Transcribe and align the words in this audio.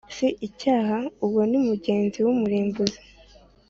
“si 0.15 0.27
icyaha”,uwo 0.47 1.41
ni 1.49 1.59
mugenzi 1.67 2.19
w’umurimbuzi 2.25 2.99